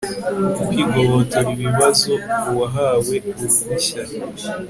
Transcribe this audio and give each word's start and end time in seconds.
kwigobotora 0.65 1.49
ibibazo 1.55 2.13
uwahawe 2.49 3.15
uruhushya 3.29 4.01